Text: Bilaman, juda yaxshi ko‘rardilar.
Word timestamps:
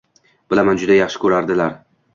Bilaman, 0.53 0.81
juda 0.85 0.99
yaxshi 0.99 1.23
ko‘rardilar. 1.27 1.81